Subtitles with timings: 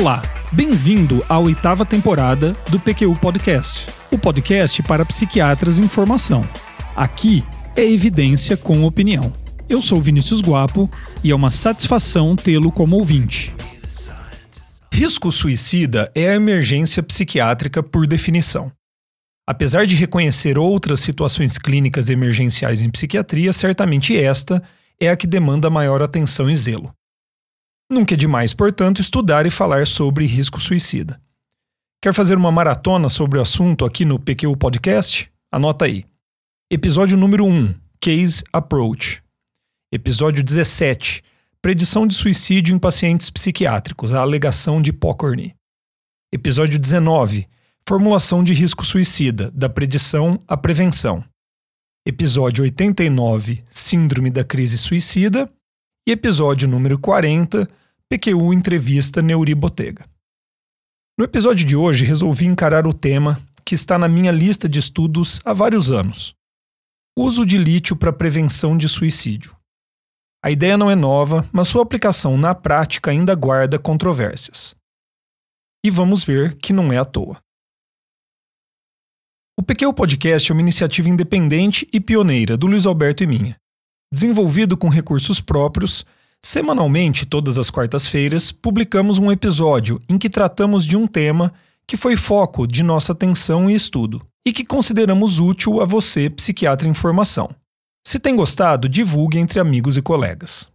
[0.00, 6.42] Olá, bem-vindo à oitava temporada do PQU Podcast, o podcast para psiquiatras em formação.
[6.96, 7.44] Aqui
[7.76, 9.30] é evidência com opinião.
[9.68, 10.88] Eu sou Vinícius Guapo
[11.22, 13.54] e é uma satisfação tê-lo como ouvinte.
[14.90, 18.72] Risco suicida é a emergência psiquiátrica por definição.
[19.46, 24.62] Apesar de reconhecer outras situações clínicas emergenciais em psiquiatria, certamente esta
[24.98, 26.90] é a que demanda maior atenção e zelo.
[27.92, 31.20] Nunca é demais, portanto, estudar e falar sobre risco suicida.
[32.00, 35.28] Quer fazer uma maratona sobre o assunto aqui no PQ Podcast?
[35.50, 36.04] Anota aí.
[36.70, 39.20] Episódio número 1, Case Approach.
[39.92, 41.20] Episódio 17,
[41.60, 45.56] Predição de suicídio em pacientes psiquiátricos, a alegação de Pocorny.
[46.32, 47.48] Episódio 19,
[47.88, 51.24] Formulação de risco suicida, da predição à prevenção.
[52.06, 55.52] Episódio 89, Síndrome da crise suicida.
[56.06, 57.68] E episódio número 40,
[58.12, 60.04] PQU Entrevista Neuri Botega.
[61.16, 65.38] No episódio de hoje, resolvi encarar o tema que está na minha lista de estudos
[65.44, 66.34] há vários anos:
[67.16, 69.56] uso de lítio para prevenção de suicídio.
[70.44, 74.74] A ideia não é nova, mas sua aplicação na prática ainda guarda controvérsias.
[75.86, 77.40] E vamos ver que não é à toa.
[79.56, 83.56] O PQ Podcast é uma iniciativa independente e pioneira do Luiz Alberto e minha.
[84.12, 86.04] Desenvolvido com recursos próprios,
[86.44, 91.52] Semanalmente, todas as quartas-feiras, publicamos um episódio em que tratamos de um tema
[91.86, 96.88] que foi foco de nossa atenção e estudo e que consideramos útil a você, psiquiatra
[96.88, 97.54] em formação.
[98.06, 100.68] Se tem gostado, divulgue entre amigos e colegas.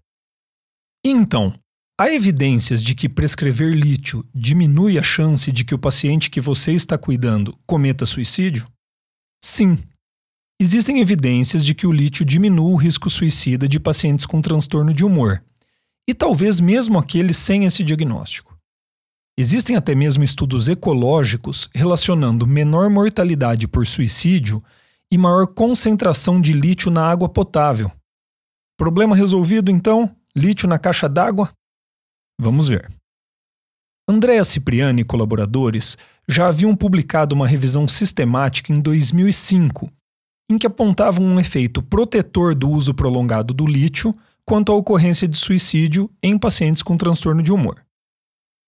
[1.04, 1.54] Então,
[2.00, 6.74] há evidências de que prescrever lítio diminui a chance de que o paciente que você
[6.74, 8.68] está cuidando cometa suicídio?
[9.44, 9.80] Sim.
[10.60, 15.04] Existem evidências de que o lítio diminui o risco suicida de pacientes com transtorno de
[15.04, 15.44] humor,
[16.08, 18.56] e talvez mesmo aqueles sem esse diagnóstico.
[19.38, 24.64] Existem até mesmo estudos ecológicos relacionando menor mortalidade por suicídio
[25.12, 27.92] e maior concentração de lítio na água potável.
[28.78, 30.16] Problema resolvido então?
[30.36, 31.52] Lítio na caixa d'água?
[32.40, 32.90] Vamos ver.
[34.08, 39.92] Andréa Cipriani e colaboradores já haviam publicado uma revisão sistemática em 2005,
[40.50, 44.14] em que apontavam um efeito protetor do uso prolongado do lítio
[44.46, 47.84] quanto à ocorrência de suicídio em pacientes com transtorno de humor.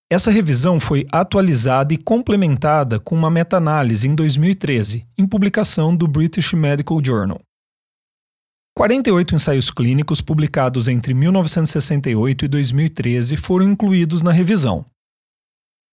[0.09, 6.53] Essa revisão foi atualizada e complementada com uma meta-análise em 2013, em publicação do British
[6.53, 7.41] Medical Journal.
[8.75, 14.85] 48 ensaios clínicos publicados entre 1968 e 2013 foram incluídos na revisão.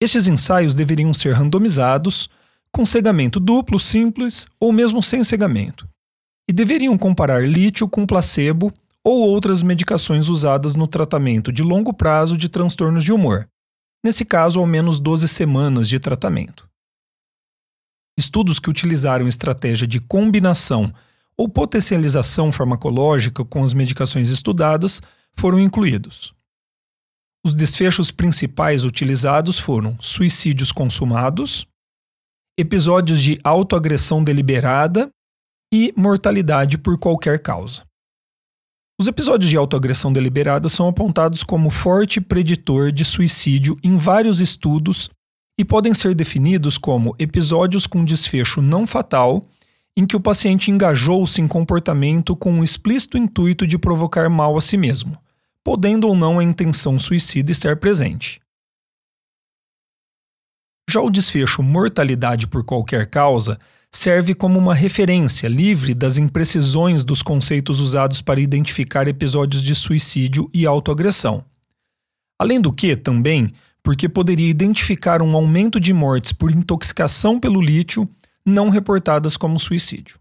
[0.00, 2.28] Estes ensaios deveriam ser randomizados,
[2.70, 5.88] com cegamento duplo, simples ou mesmo sem cegamento,
[6.48, 8.72] e deveriam comparar lítio com placebo
[9.04, 13.46] ou outras medicações usadas no tratamento de longo prazo de transtornos de humor,
[14.02, 16.68] nesse caso, ao menos 12 semanas de tratamento.
[18.18, 20.92] Estudos que utilizaram estratégia de combinação
[21.36, 25.02] ou potencialização farmacológica com as medicações estudadas
[25.36, 26.32] foram incluídos.
[27.44, 31.66] Os desfechos principais utilizados foram suicídios consumados,
[32.58, 35.10] episódios de autoagressão deliberada
[35.72, 37.84] e mortalidade por qualquer causa.
[38.96, 45.10] Os episódios de autoagressão deliberada são apontados como forte preditor de suicídio em vários estudos
[45.58, 49.44] e podem ser definidos como episódios com desfecho não fatal
[49.96, 54.60] em que o paciente engajou-se em comportamento com o explícito intuito de provocar mal a
[54.60, 55.18] si mesmo,
[55.62, 58.40] podendo ou não a intenção suicida estar presente.
[60.88, 63.58] Já o desfecho mortalidade por qualquer causa
[63.96, 70.50] serve como uma referência livre das imprecisões dos conceitos usados para identificar episódios de suicídio
[70.52, 71.44] e autoagressão.
[72.38, 73.52] Além do que, também,
[73.82, 78.08] porque poderia identificar um aumento de mortes por intoxicação pelo lítio
[78.44, 80.18] não reportadas como suicídio.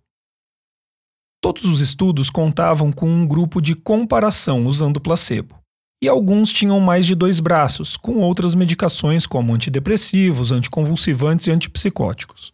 [1.41, 5.59] Todos os estudos contavam com um grupo de comparação usando placebo,
[6.01, 12.53] e alguns tinham mais de dois braços, com outras medicações como antidepressivos, anticonvulsivantes e antipsicóticos.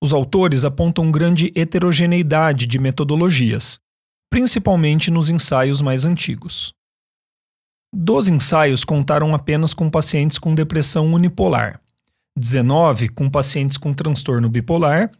[0.00, 3.80] Os autores apontam grande heterogeneidade de metodologias,
[4.30, 6.72] principalmente nos ensaios mais antigos.
[7.92, 11.80] Doze ensaios contaram apenas com pacientes com depressão unipolar,
[12.36, 15.10] 19 com pacientes com transtorno bipolar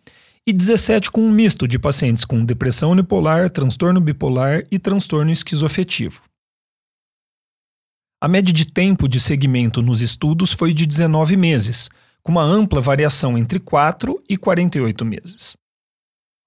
[0.46, 6.22] e 17 com um misto de pacientes com depressão unipolar, transtorno bipolar e transtorno esquizoafetivo.
[8.22, 11.88] A média de tempo de segmento nos estudos foi de 19 meses,
[12.28, 15.56] com uma ampla variação entre 4 e 48 meses.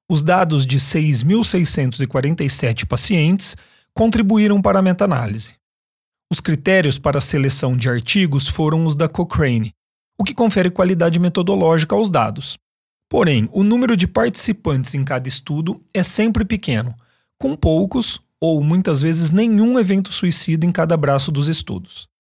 [0.07, 3.57] Os dados de 6.647 pacientes
[3.91, 5.55] contribuíram para a meta-análise.
[6.31, 9.73] Os critérios para a seleção de artigos foram os da Cochrane,
[10.19, 12.59] o que confere qualidade metodológica aos dados.
[13.09, 16.93] Porém, o número de participantes em cada estudo é sempre pequeno,
[17.39, 22.10] com poucos ou muitas vezes nenhum evento suicida em cada braço dos estudos.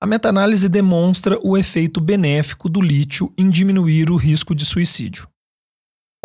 [0.00, 5.28] A meta-análise demonstra o efeito benéfico do lítio em diminuir o risco de suicídio.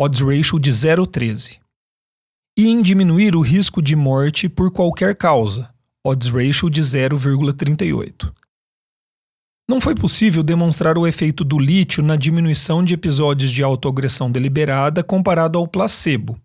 [0.00, 1.58] Odds ratio de 0,13.
[2.56, 5.74] E em diminuir o risco de morte por qualquer causa,
[6.06, 8.32] odds ratio de 0,38.
[9.68, 15.02] Não foi possível demonstrar o efeito do lítio na diminuição de episódios de autoagressão deliberada
[15.02, 16.40] comparado ao placebo.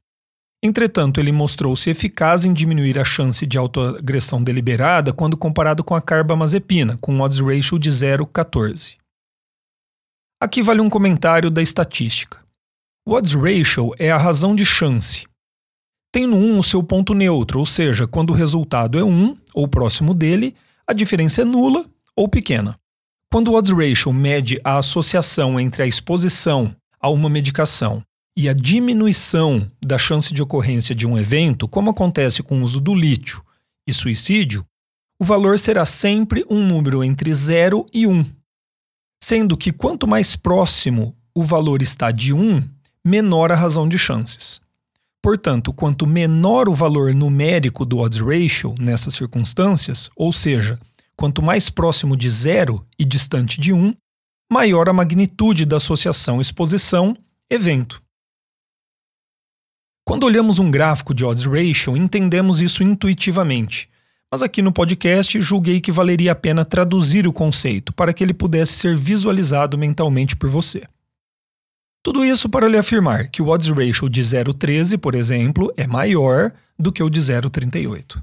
[0.62, 6.02] Entretanto, ele mostrou-se eficaz em diminuir a chance de autoagressão deliberada quando comparado com a
[6.02, 8.98] carbamazepina, com odds ratio de 0,14.
[10.42, 12.44] Aqui vale um comentário da estatística.
[13.06, 15.26] O odds ratio é a razão de chance,
[16.12, 19.68] tem no 1 o seu ponto neutro, ou seja, quando o resultado é 1 ou
[19.68, 20.56] próximo dele,
[20.88, 21.86] a diferença é nula
[22.16, 22.76] ou pequena.
[23.32, 28.04] Quando o odds ratio mede a associação entre a exposição a uma medicação
[28.40, 32.80] e a diminuição da chance de ocorrência de um evento, como acontece com o uso
[32.80, 33.44] do lítio
[33.86, 34.66] e suicídio,
[35.22, 38.26] o valor será sempre um número entre 0 e 1.
[39.22, 42.64] Sendo que quanto mais próximo o valor está de 1,
[43.06, 44.62] menor a razão de chances.
[45.22, 50.80] Portanto, quanto menor o valor numérico do odds ratio nessas circunstâncias, ou seja,
[51.14, 53.94] quanto mais próximo de zero e distante de 1, um,
[54.50, 58.02] maior a magnitude da associação exposição-evento.
[60.10, 63.88] Quando olhamos um gráfico de odds ratio, entendemos isso intuitivamente,
[64.32, 68.34] mas aqui no podcast julguei que valeria a pena traduzir o conceito para que ele
[68.34, 70.82] pudesse ser visualizado mentalmente por você.
[72.02, 76.54] Tudo isso para lhe afirmar que o odds ratio de 0,13, por exemplo, é maior
[76.78, 78.20] do que o de 0,38.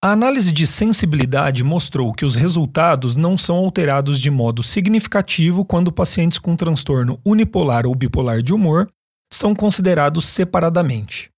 [0.00, 5.90] A análise de sensibilidade mostrou que os resultados não são alterados de modo significativo quando
[5.90, 8.88] pacientes com transtorno unipolar ou bipolar de humor
[9.34, 11.30] são considerados separadamente.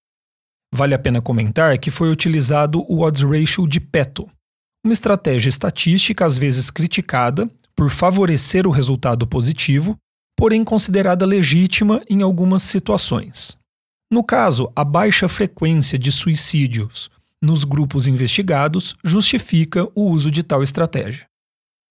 [0.71, 4.29] Vale a pena comentar que foi utilizado o odds ratio de Peto,
[4.85, 9.97] uma estratégia estatística às vezes criticada por favorecer o resultado positivo,
[10.37, 13.57] porém considerada legítima em algumas situações.
[14.13, 17.09] No caso, a baixa frequência de suicídios
[17.41, 21.27] nos grupos investigados justifica o uso de tal estratégia.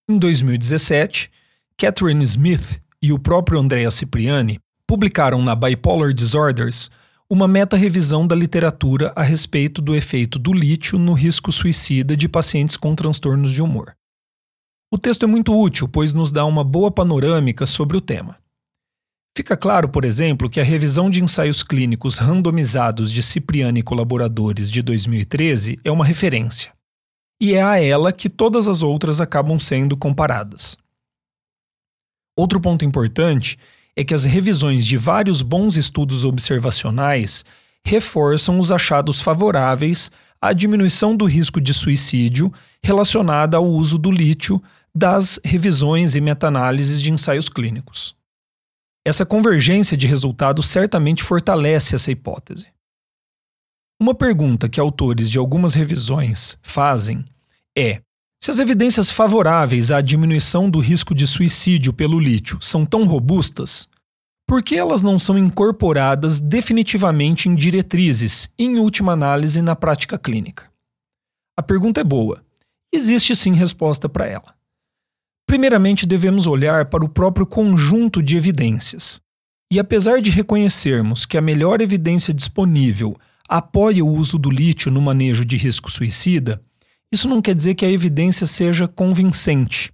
[0.09, 1.31] Em 2017,
[1.77, 6.91] Catherine Smith e o próprio Andrea Cipriani publicaram na Bipolar Disorders
[7.29, 12.77] uma meta-revisão da literatura a respeito do efeito do lítio no risco suicida de pacientes
[12.77, 13.95] com transtornos de humor.
[14.93, 18.40] O texto é muito útil, pois nos dá uma boa panorâmica sobre o tema.
[19.37, 24.71] Fica claro, por exemplo, que a revisão de ensaios clínicos randomizados de Cipriani e colaboradores
[24.71, 26.73] de 2013 é uma referência.
[27.41, 30.77] E é a ela que todas as outras acabam sendo comparadas.
[32.37, 33.59] Outro ponto importante
[33.97, 37.45] é que as revisões de vários bons estudos observacionais
[37.85, 40.11] reforçam os achados favoráveis
[40.41, 44.63] à diminuição do risco de suicídio relacionada ao uso do lítio
[44.95, 48.19] das revisões e meta-análises de ensaios clínicos.
[49.05, 52.67] Essa convergência de resultados certamente fortalece essa hipótese.
[54.01, 57.25] Uma pergunta que autores de algumas revisões fazem
[57.77, 58.03] é:
[58.43, 63.89] se as evidências favoráveis à diminuição do risco de suicídio pelo lítio são tão robustas,
[64.47, 70.19] por que elas não são incorporadas definitivamente em diretrizes e, em última análise, na prática
[70.19, 70.71] clínica?
[71.57, 72.43] A pergunta é boa.
[72.93, 74.60] Existe sim resposta para ela.
[75.51, 79.21] Primeiramente, devemos olhar para o próprio conjunto de evidências.
[79.69, 85.03] E apesar de reconhecermos que a melhor evidência disponível apoia o uso do lítio no
[85.03, 86.63] manejo de risco suicida,
[87.11, 89.91] isso não quer dizer que a evidência seja convincente.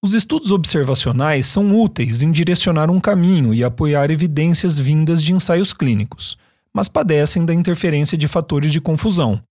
[0.00, 5.72] Os estudos observacionais são úteis em direcionar um caminho e apoiar evidências vindas de ensaios
[5.72, 6.38] clínicos,
[6.72, 9.42] mas padecem da interferência de fatores de confusão,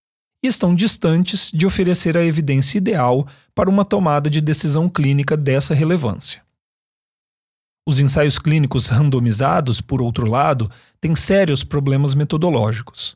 [0.44, 5.74] e estão distantes de oferecer a evidência ideal para uma tomada de decisão clínica dessa
[5.74, 6.42] relevância.
[7.88, 13.16] Os ensaios clínicos randomizados, por outro lado, têm sérios problemas metodológicos.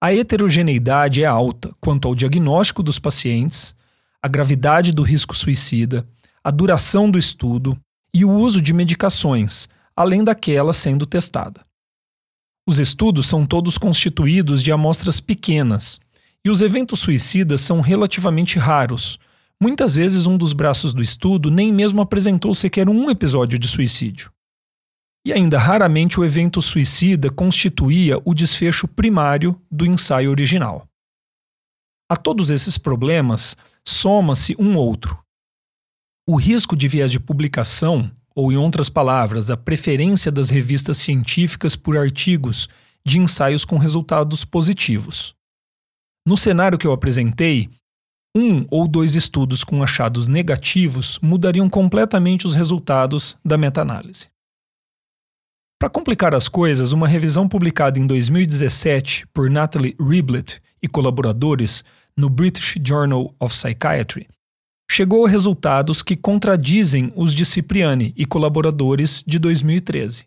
[0.00, 3.74] A heterogeneidade é alta quanto ao diagnóstico dos pacientes,
[4.22, 6.06] a gravidade do risco suicida,
[6.42, 7.76] a duração do estudo
[8.12, 11.64] e o uso de medicações, além daquela sendo testada.
[12.66, 15.98] Os estudos são todos constituídos de amostras pequenas,
[16.44, 19.18] e os eventos suicidas são relativamente raros.
[19.60, 24.30] Muitas vezes, um dos braços do estudo nem mesmo apresentou sequer um episódio de suicídio.
[25.26, 30.86] e ainda raramente o evento suicida constituía o desfecho primário do ensaio original.
[32.10, 35.18] A todos esses problemas soma-se um outro.
[36.28, 41.74] O risco de viés de publicação, ou em outras palavras, a preferência das revistas científicas
[41.74, 42.68] por artigos
[43.02, 45.34] de ensaios com resultados positivos.
[46.26, 47.68] No cenário que eu apresentei,
[48.36, 54.28] um ou dois estudos com achados negativos mudariam completamente os resultados da meta-análise.
[55.78, 61.84] Para complicar as coisas, uma revisão publicada em 2017 por Natalie Riblett e colaboradores
[62.16, 64.26] no British Journal of Psychiatry
[64.90, 70.24] chegou a resultados que contradizem os de Cipriani e colaboradores de 2013.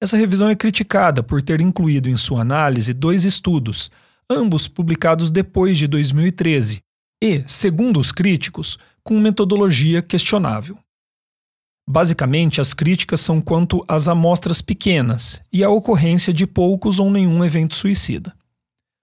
[0.00, 3.90] Essa revisão é criticada por ter incluído em sua análise dois estudos,
[4.30, 6.82] ambos publicados depois de 2013,
[7.22, 10.78] e, segundo os críticos, com metodologia questionável.
[11.88, 17.44] Basicamente, as críticas são quanto às amostras pequenas e à ocorrência de poucos ou nenhum
[17.44, 18.34] evento suicida.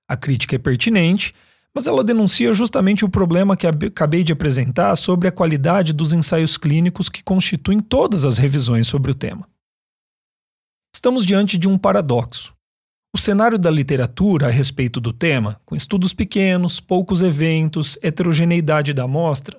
[0.07, 1.33] A crítica é pertinente,
[1.73, 6.57] mas ela denuncia justamente o problema que acabei de apresentar sobre a qualidade dos ensaios
[6.57, 9.47] clínicos que constituem todas as revisões sobre o tema.
[10.93, 12.53] Estamos diante de um paradoxo.
[13.15, 19.03] O cenário da literatura a respeito do tema, com estudos pequenos, poucos eventos, heterogeneidade da
[19.03, 19.55] amostra,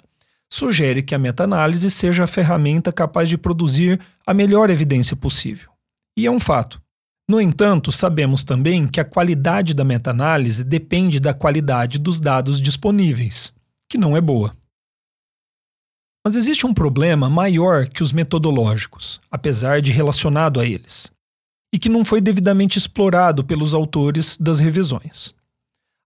[0.52, 5.70] sugere que a meta-análise seja a ferramenta capaz de produzir a melhor evidência possível.
[6.16, 6.82] E é um fato.
[7.30, 13.54] No entanto, sabemos também que a qualidade da meta-análise depende da qualidade dos dados disponíveis,
[13.88, 14.52] que não é boa.
[16.26, 21.13] Mas existe um problema maior que os metodológicos, apesar de relacionado a eles,
[21.75, 25.35] e que não foi devidamente explorado pelos autores das revisões.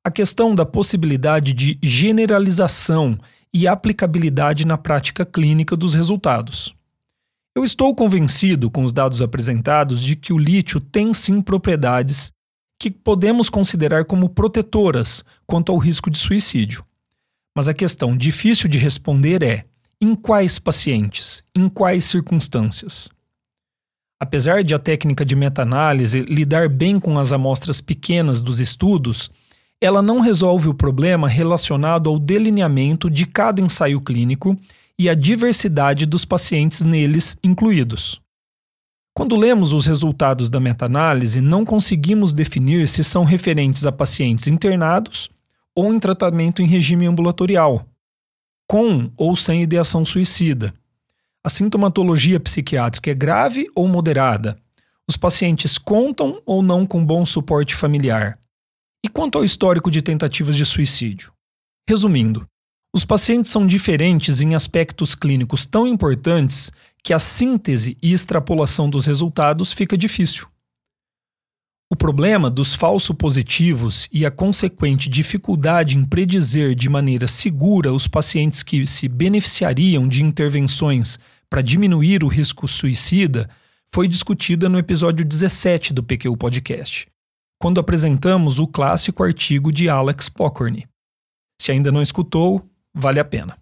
[0.03, 3.19] A questão da possibilidade de generalização
[3.53, 6.75] e aplicabilidade na prática clínica dos resultados.
[7.55, 12.33] Eu estou convencido, com os dados apresentados, de que o lítio tem sim propriedades
[12.81, 16.83] que podemos considerar como protetoras quanto ao risco de suicídio.
[17.55, 19.67] Mas a questão difícil de responder é:
[20.01, 21.45] em quais pacientes?
[21.55, 23.11] Em quais circunstâncias?
[24.21, 29.31] Apesar de a técnica de meta-análise lidar bem com as amostras pequenas dos estudos,
[29.81, 34.59] ela não resolve o problema relacionado ao delineamento de cada ensaio clínico
[34.99, 38.21] e a diversidade dos pacientes neles incluídos.
[39.15, 45.31] Quando lemos os resultados da meta-análise, não conseguimos definir se são referentes a pacientes internados
[45.75, 47.87] ou em tratamento em regime ambulatorial,
[48.69, 50.75] com ou sem ideação suicida.
[51.45, 54.57] A sintomatologia psiquiátrica é grave ou moderada?
[55.09, 58.39] Os pacientes contam ou não com bom suporte familiar?
[59.05, 61.33] E quanto ao histórico de tentativas de suicídio?
[61.89, 62.47] Resumindo,
[62.95, 66.73] os pacientes são diferentes em aspectos clínicos tão importantes
[67.05, 70.49] que a síntese e extrapolação dos resultados fica difícil.
[71.91, 78.07] O problema dos falso positivos e a consequente dificuldade em predizer de maneira segura os
[78.07, 81.19] pacientes que se beneficiariam de intervenções
[81.49, 83.49] para diminuir o risco suicida
[83.91, 87.09] foi discutida no episódio 17 do PQ Podcast,
[87.59, 90.87] quando apresentamos o clássico artigo de Alex Pokorny.
[91.59, 92.63] Se ainda não escutou,
[92.95, 93.57] vale a pena.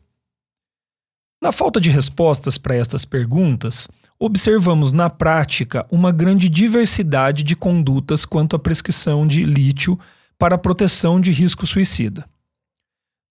[1.41, 8.25] Na falta de respostas para estas perguntas, observamos na prática uma grande diversidade de condutas
[8.25, 9.99] quanto à prescrição de lítio
[10.39, 12.25] para proteção de risco suicida.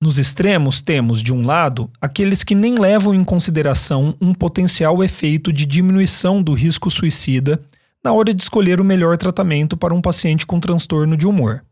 [0.01, 5.51] Nos extremos, temos, de um lado, aqueles que nem levam em consideração um potencial efeito
[5.53, 7.59] de diminuição do risco suicida
[8.03, 11.63] na hora de escolher o melhor tratamento para um paciente com transtorno de humor.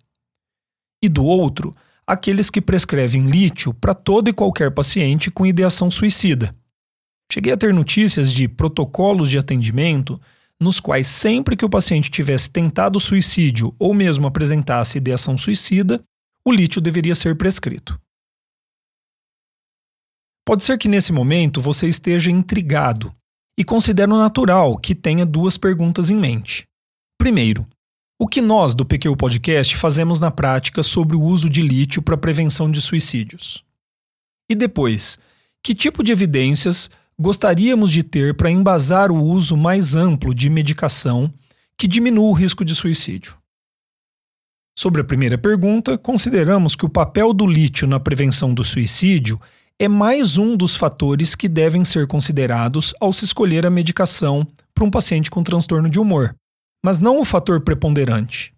[1.01, 1.73] E do outro,
[2.07, 6.55] aqueles que prescrevem lítio para todo e qualquer paciente com ideação suicida.
[7.33, 10.21] Cheguei a ter notícias de protocolos de atendimento
[10.59, 15.99] nos quais, sempre que o paciente tivesse tentado suicídio ou mesmo apresentasse ideação suicida,
[16.47, 17.99] o lítio deveria ser prescrito.
[20.45, 23.11] Pode ser que nesse momento você esteja intrigado
[23.57, 26.67] e considero natural que tenha duas perguntas em mente.
[27.17, 27.67] Primeiro,
[28.21, 32.15] o que nós do PQ Podcast fazemos na prática sobre o uso de lítio para
[32.15, 33.65] prevenção de suicídios?
[34.47, 35.17] E depois,
[35.63, 36.91] que tipo de evidências
[37.23, 41.33] gostaríamos de ter para embasar o uso mais amplo de medicação
[41.77, 43.37] que diminua o risco de suicídio?
[44.77, 49.39] Sobre a primeira pergunta, consideramos que o papel do lítio na prevenção do suicídio
[49.79, 54.83] é mais um dos fatores que devem ser considerados ao se escolher a medicação para
[54.83, 56.35] um paciente com transtorno de humor,
[56.83, 58.53] mas não o fator preponderante.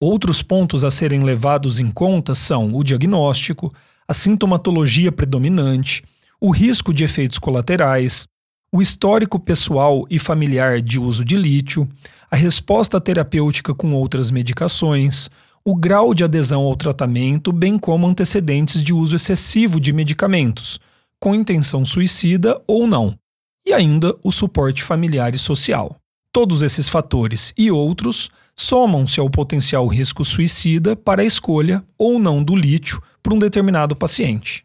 [0.00, 3.74] Outros pontos a serem levados em conta são o diagnóstico,
[4.08, 6.02] a sintomatologia predominante,
[6.44, 8.26] o risco de efeitos colaterais,
[8.70, 11.88] o histórico pessoal e familiar de uso de lítio,
[12.30, 15.30] a resposta terapêutica com outras medicações,
[15.64, 20.78] o grau de adesão ao tratamento, bem como antecedentes de uso excessivo de medicamentos,
[21.18, 23.18] com intenção suicida ou não,
[23.66, 25.96] e ainda o suporte familiar e social.
[26.30, 32.44] Todos esses fatores e outros somam-se ao potencial risco suicida para a escolha ou não
[32.44, 34.62] do lítio para um determinado paciente.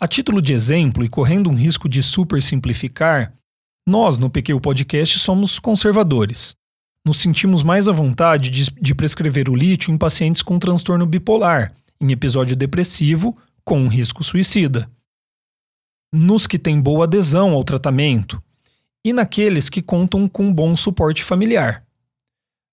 [0.00, 3.34] A título de exemplo e correndo um risco de super simplificar,
[3.84, 6.54] nós no PQ Podcast somos conservadores.
[7.04, 11.74] Nos sentimos mais à vontade de, de prescrever o lítio em pacientes com transtorno bipolar,
[12.00, 14.88] em episódio depressivo, com um risco suicida.
[16.14, 18.40] Nos que têm boa adesão ao tratamento
[19.04, 21.87] e naqueles que contam com bom suporte familiar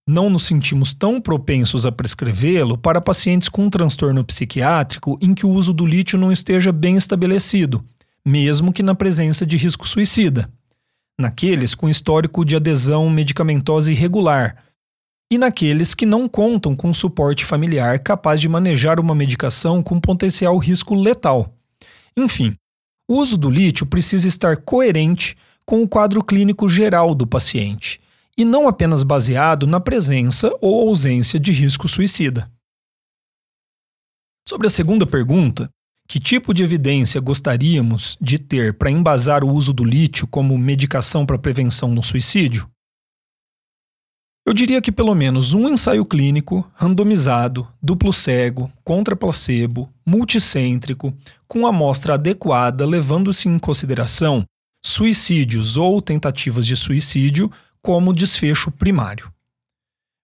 [0.07, 5.49] não nos sentimos tão propensos a prescrevê-lo para pacientes com transtorno psiquiátrico em que o
[5.49, 7.83] uso do lítio não esteja bem estabelecido,
[8.23, 10.47] mesmo que na presença de risco suicida,
[11.19, 14.63] naqueles com histórico de adesão medicamentosa irregular,
[15.31, 20.55] e naqueles que não contam com suporte familiar capaz de manejar uma medicação com potencial
[20.59, 21.51] risco letal.
[22.15, 22.55] Enfim,
[23.09, 25.35] o uso do lítio precisa estar coerente
[25.65, 27.99] com o quadro clínico geral do paciente
[28.37, 32.51] e não apenas baseado na presença ou ausência de risco suicida.
[34.47, 35.69] Sobre a segunda pergunta,
[36.07, 41.25] que tipo de evidência gostaríamos de ter para embasar o uso do lítio como medicação
[41.25, 42.69] para prevenção do suicídio?
[44.47, 51.11] Eu diria que pelo menos um ensaio clínico, randomizado, duplo cego, contra placebo, multicêntrico,
[51.47, 54.45] com amostra adequada, levando-se em consideração
[54.85, 57.51] suicídios ou tentativas de suicídio
[57.85, 59.31] como desfecho primário.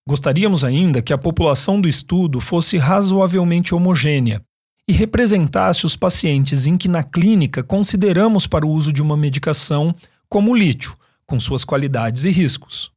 [0.10, 4.44] Gostaríamos ainda que a população do estudo fosse razoavelmente homogênea
[4.90, 9.96] e representasse os pacientes em que na clínica consideramos para o uso de uma medicação
[10.28, 12.92] como o lítio, com suas qualidades e riscos.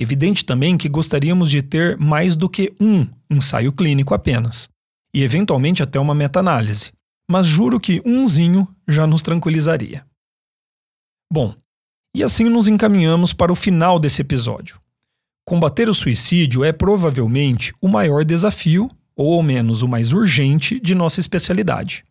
[0.00, 4.66] Evidente também que gostaríamos de ter mais do que um ensaio clínico apenas,
[5.14, 6.90] e eventualmente até uma meta-análise,
[7.30, 10.06] mas juro que umzinho já nos tranquilizaria.
[11.30, 11.54] Bom,
[12.14, 14.80] e assim nos encaminhamos para o final desse episódio.
[15.44, 20.94] Combater o suicídio é provavelmente o maior desafio, ou ao menos o mais urgente, de
[20.94, 22.04] nossa especialidade.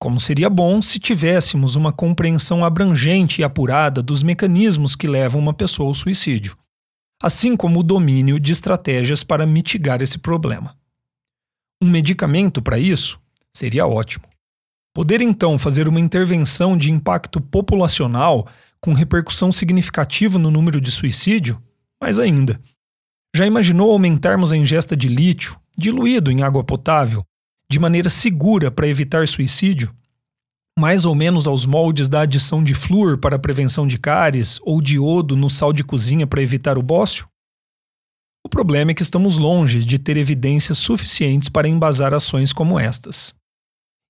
[0.00, 5.54] Como seria bom se tivéssemos uma compreensão abrangente e apurada dos mecanismos que levam uma
[5.54, 6.56] pessoa ao suicídio,
[7.22, 10.76] assim como o domínio de estratégias para mitigar esse problema.
[11.82, 13.20] Um medicamento para isso
[13.54, 14.24] seria ótimo.
[14.94, 18.46] Poder então fazer uma intervenção de impacto populacional
[18.80, 21.62] com repercussão significativa no número de suicídio?
[22.00, 22.60] Mais ainda.
[23.34, 27.24] Já imaginou aumentarmos a ingesta de lítio, diluído em água potável,
[27.70, 29.94] de maneira segura para evitar suicídio?
[30.78, 34.96] Mais ou menos aos moldes da adição de flúor para prevenção de cáries ou de
[34.96, 37.26] iodo no sal de cozinha para evitar o bócio?
[38.44, 43.34] O problema é que estamos longe de ter evidências suficientes para embasar ações como estas.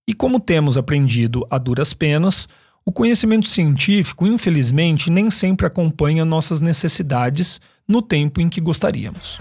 [0.08, 2.48] E como temos aprendido a duras penas,
[2.86, 9.40] o conhecimento científico, infelizmente, nem sempre acompanha nossas necessidades no tempo em que gostaríamos.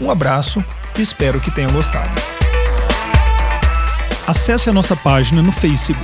[0.00, 0.64] Um abraço
[0.96, 2.10] e espero que tenha gostado.
[4.26, 6.00] Acesse a nossa página no Facebook